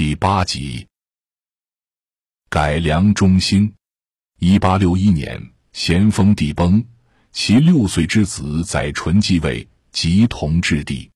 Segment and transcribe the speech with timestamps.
[0.00, 0.86] 第八集。
[2.48, 3.74] 改良中兴。
[4.38, 5.38] 一八六一年，
[5.74, 6.82] 咸丰帝崩，
[7.32, 11.10] 其六岁之子载淳继位，即同治帝。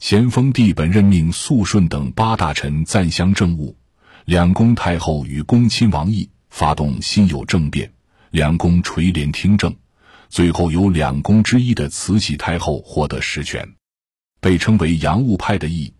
[0.00, 3.76] 咸丰帝本任命肃顺等八大臣暂相政务，
[4.24, 7.92] 两宫太后与恭亲王奕，发动辛酉政变，
[8.32, 9.72] 两宫垂帘听政，
[10.28, 13.76] 最后由两宫之一的慈禧太后获得实权。
[14.40, 15.94] 被称为洋务派的义，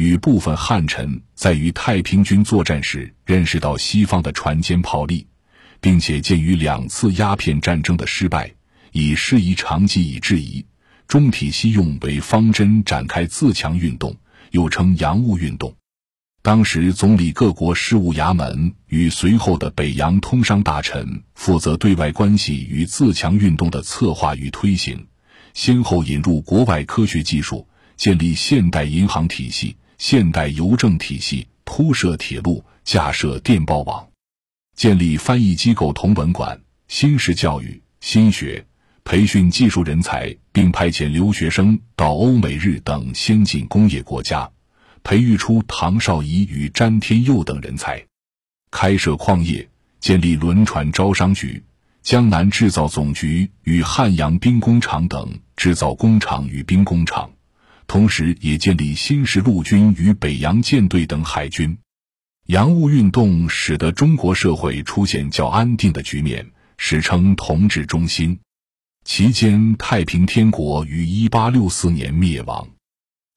[0.00, 5.26] 与部分汉臣在与太平军作战时认识到西方的船坚炮利，
[5.78, 8.50] 并且鉴于两次鸦片战争的失败，
[8.92, 10.64] 以师夷长技以制夷，
[11.06, 14.16] 中体西用为方针展开自强运动，
[14.52, 15.76] 又称洋务运动。
[16.40, 25.06] 当时总理各国事务衙门与随后的北洋通商大臣负责对外关系与自强运动的策划与推行，
[25.52, 27.66] 先后引入国外科学技术。
[27.98, 34.08] 建立现代银行体系、现代邮政体系，铺设铁路，架设电报网，
[34.74, 38.64] 建立翻译机构同文馆，新式教育、新学，
[39.04, 44.50] 培训技术人才，并派遣留学生到欧美日等先进工业国家，
[45.02, 48.02] 培育出唐绍仪与詹天佑等人才。
[48.70, 49.68] 开设矿业，
[50.00, 51.62] 建立轮船招商局、
[52.00, 57.30] 江南制造总局与汉阳兵工厂等制造工厂与兵工厂。
[57.90, 61.76] 同时，也建立新式陆军与北洋舰队等海军。
[62.46, 68.38] 洋务运动使得中国社会出现较安定的局面，史称同治中兴。
[69.04, 72.68] 期间，太平天国于一八六四年灭亡。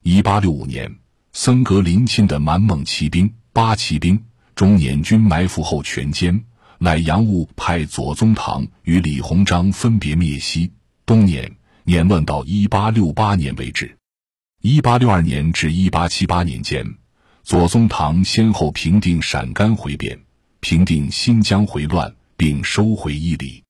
[0.04, 1.00] 一八六五年，
[1.31, 6.44] 僧格林沁的满蒙骑兵八旗兵中捻军埋伏后全歼，
[6.78, 10.72] 乃洋务派左宗棠与李鸿章分别灭西
[11.08, 13.98] 东捻，捻乱到一八六八年为止。
[14.66, 16.95] 一八六二年至一八七八年间，
[17.44, 20.17] 左宗棠先后平定陕甘回变、
[20.61, 23.61] 平定新疆回乱，并收回伊犁。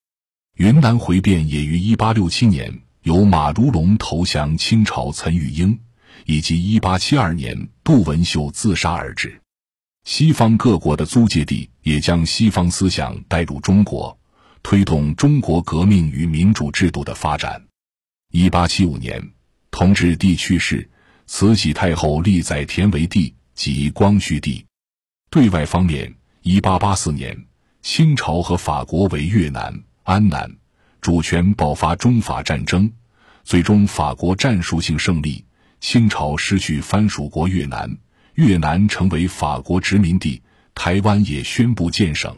[0.55, 2.71] 云南回变也于一八六七年
[3.01, 5.79] 由马如龙投降清朝岑玉英，
[6.27, 9.41] 以及一八七二年杜文秀自杀而止。
[10.03, 14.15] 西方各国的租界地也将西方思想带入中国，
[14.61, 17.65] 推动中国革命与民主制度的发展。
[18.31, 19.31] 一八七五年。
[19.73, 20.87] 同治帝去世，
[21.25, 24.63] 慈禧太后立载田为帝即光绪帝。
[25.31, 26.13] 对外方面，
[26.43, 27.35] 一八八四年，
[27.81, 30.47] 清朝和法国为越南、安南
[31.01, 32.89] 主权爆发中法战争，
[33.43, 35.43] 最终法国战术性胜利，
[35.81, 37.97] 清朝失去藩属国越南，
[38.35, 40.39] 越南成为法国殖民地，
[40.75, 42.37] 台湾也宣布建省。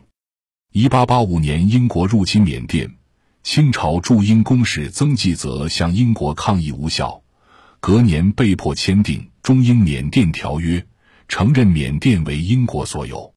[0.72, 2.90] 一八八五年，英国入侵缅甸，
[3.44, 7.22] 清朝驻英公使曾纪泽向英国抗议无效。
[7.86, 10.84] 隔年被迫签订中英缅甸条约，
[11.28, 13.32] 承认缅甸为英国所有。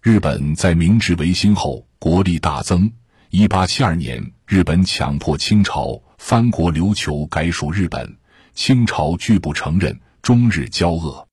[0.00, 2.92] 日本在明治维新后国力大增。
[3.30, 8.16] 一八七二年，日本强迫清朝藩国琉球改属日本，
[8.54, 11.26] 清朝拒不承认，中日交恶。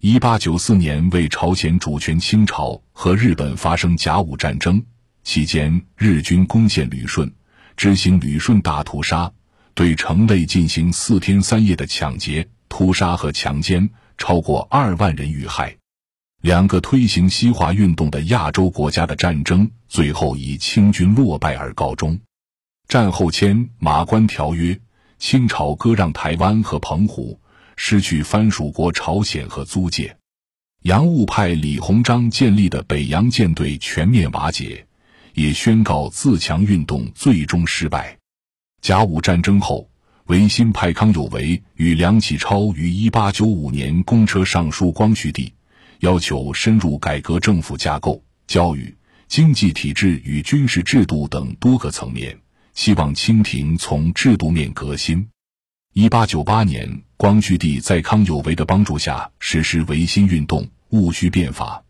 [0.00, 4.82] 一八九四年，为朝鲜主权，清朝和日本发生甲午战争，
[5.22, 7.30] 期间日军攻陷旅顺，
[7.76, 9.30] 执行旅顺大屠杀。
[9.80, 15.74] 对城内进行四天三夜的抢劫、屠杀和强奸，超过二万人遇害。
[16.42, 22.20] 两个推行西化运动的亚洲国家的战争，最后以清军落败而告终。
[22.88, 24.74] 战后签《马关条约》，
[25.18, 27.40] 清朝割让台湾和澎湖，
[27.74, 30.14] 失去藩属国朝鲜和租界。
[30.82, 34.86] 洋务派李鸿章建立的北洋舰队全面瓦解，
[35.32, 38.19] 也宣告自强运动最终失败。
[38.80, 39.90] 甲午战争后，
[40.26, 45.52] 维新派康有为与梁启超于1895年公车上书光绪帝，
[45.98, 48.96] 要求深入改革政府架构、教育、
[49.28, 52.38] 经济体制与军事制度等多个层面，
[52.72, 55.28] 希望清廷从制度面革新。
[55.92, 61.84] 1898年，光绪帝在康有为的帮助下实施维新运动，戊戌变法。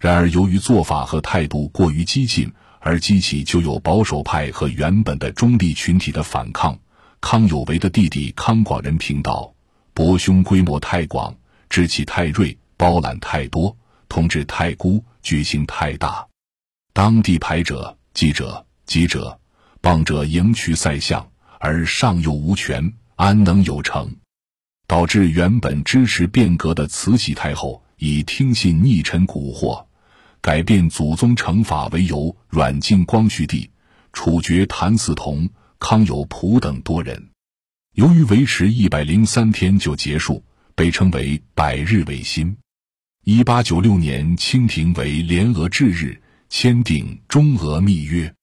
[0.00, 2.52] 然而，由于做法和态度过于激进。
[2.84, 6.76] 而激起就有保守派和原本的中立群体的反抗。
[7.20, 9.54] 康有为的弟弟康广仁评道
[9.94, 11.32] ：“伯兄规模太广，
[11.70, 13.76] 志气太锐，包揽太多，
[14.08, 16.26] 统治太孤，举行太大。
[16.92, 19.38] 当地排者、记者、记者、
[19.80, 21.24] 帮者迎去塞相，
[21.60, 24.16] 而上又无权，安能有成？
[24.88, 29.86] 导致原本支持变革的慈禧太后，以听信逆臣蛊惑。”
[30.42, 33.70] 改变祖宗惩罚为由，软禁光绪帝，
[34.12, 35.48] 处决谭嗣同、
[35.78, 37.30] 康有仆等多人。
[37.94, 40.42] 由于维持一百零三天就结束，
[40.74, 42.56] 被称为百日维新。
[43.24, 48.34] 一八九六年，清廷为联俄制日，签订中俄密约。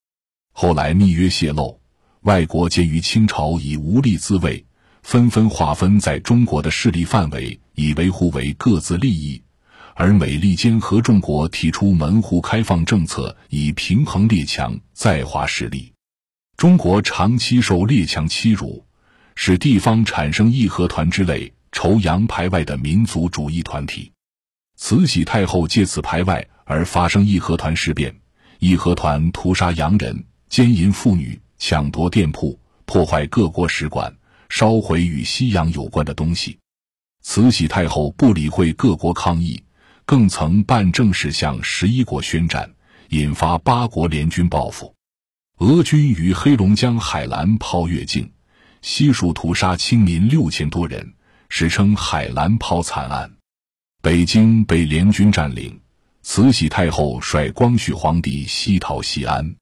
[0.54, 1.81] 后来密约泄露，
[2.22, 4.66] 外国鉴于清朝已无力自卫，
[5.04, 9.44] 纷纷划分在中国的势力范围，以维护为各自利益。
[10.00, 15.92] 而美利坚合众国提出门户开放政策，以平衡列强在华势力。
[16.56, 18.86] 中国长期受列强欺辱，
[19.36, 24.10] 使地方产生义和团之类仇洋排外的民族主义团体。
[24.78, 28.16] 慈禧太后借此排外而发生义和团事变，
[28.60, 34.16] 义和团屠杀洋人、奸淫妇女、抢夺店铺、破坏各国使馆、
[34.48, 36.57] 烧毁与西洋有关的东西。
[37.22, 39.62] 慈禧太后不理会各国抗议。
[40.10, 42.74] 更曾办正式向十一国宣战，
[43.10, 44.96] 引发八国联军报复。
[45.60, 48.32] 俄军于黑龙江海兰炮越境，
[48.82, 51.14] 悉数屠杀清民六千多人，
[51.50, 53.32] 史称海兰炮惨案。
[54.02, 55.80] 北京被联军占领，
[56.24, 59.58] 慈禧太后率光绪皇帝西逃西安。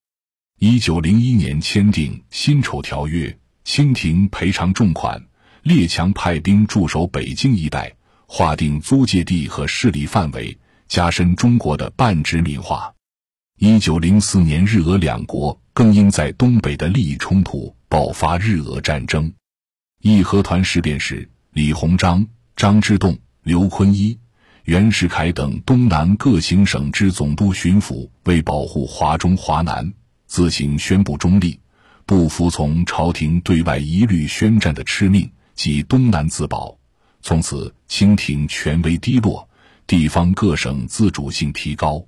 [0.60, 5.22] 一九零一年签订辛丑条约，清廷赔偿重款，
[5.64, 7.97] 列强派兵驻守北京一带。
[8.28, 10.56] 划定租界地和势力范围，
[10.88, 12.94] 加深中国的半殖民化。
[13.58, 19.34] 一九零四年，日俄两国更因在东北的利益冲突爆发日俄战争。
[20.02, 24.20] 义和团事变时，李鸿章、张之洞、刘坤一、
[24.66, 29.92] 袁世凯等东南各行省之总督、巡抚，为保护华中、华南，
[30.28, 31.60] 自行宣布中立，
[32.06, 36.77] 不服从朝廷对外一律宣战的敕命，即东南自保。
[37.28, 39.50] 从此，清廷权威低落，
[39.86, 42.08] 地方各省自主性提高。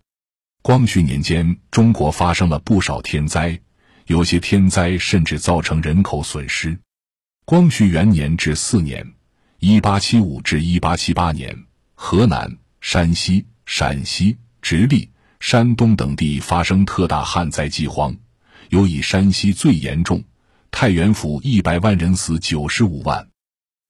[0.62, 3.60] 光绪年间，中国发生了不少天灾，
[4.08, 6.80] 有些天灾甚至造成人口损失。
[7.44, 9.06] 光绪元年至四年
[9.60, 15.12] （一八七五至一八七八年），河南、山西、陕西、直隶、
[15.42, 18.16] 山东等地发生特大旱灾饥荒，
[18.70, 20.24] 尤以山西最严重，
[20.72, 23.28] 太原府一百万人死九十五万。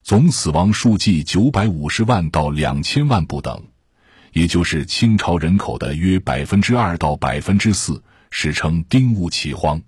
[0.03, 3.63] 总死亡数计九百五十万到两千万不等，
[4.33, 8.01] 也就是清朝人口的约百分之二到百分之四，
[8.31, 9.79] 史称丁戊奇荒。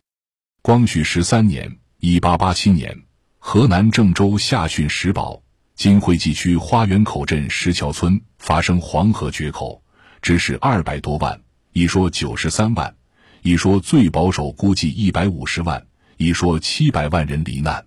[0.61, 2.95] 光绪十三年（一八八七年），
[3.39, 5.41] 河南郑州下浚石堡
[5.73, 9.81] （今惠济区花园口镇石桥村）发生黄河决口，
[10.21, 11.41] 致使二百多万，
[11.73, 12.93] 一说九十三万，
[13.41, 15.83] 一说最保守估计一百五十万，
[16.17, 17.83] 一说七百万人罹难。